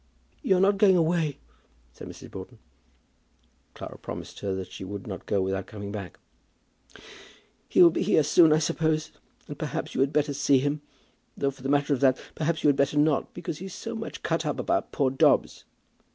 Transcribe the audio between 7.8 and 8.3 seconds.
will be here